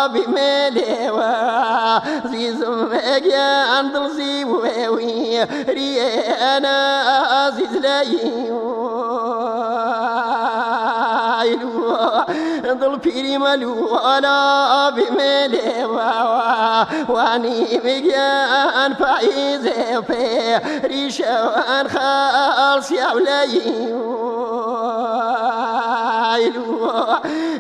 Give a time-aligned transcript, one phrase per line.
[0.08, 6.76] بمليوة زيزم يا أندل زيوي ريانا
[7.32, 8.76] عزيز لايلو
[12.86, 14.40] دڵ پیری مەلووەلا
[14.96, 15.72] بمێلێ
[17.14, 20.34] وانی بگەن پاییزێ پێ
[20.92, 24.25] ریشەوان خەڵسیاو لەیوە
[26.36, 26.86] ئایل و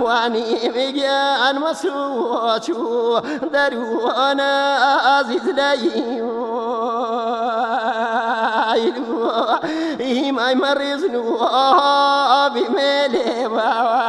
[0.04, 3.20] وانی بگیان مەسووە چوو
[3.54, 4.52] دەروانە
[5.06, 6.53] ئازیز لەیوە
[10.06, 14.04] ئیمای مەڕێزن و ئابیمێ لێباوە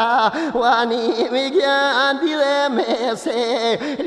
[0.59, 3.53] وانی میگەاندی لە مێسێ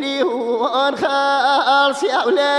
[0.01, 2.53] لیوان خەڵسیاو لە